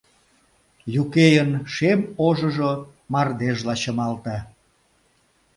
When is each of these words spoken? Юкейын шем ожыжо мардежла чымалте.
Юкейын 1.01 1.51
шем 1.73 1.99
ожыжо 2.27 2.71
мардежла 3.13 3.75
чымалте. 3.81 4.37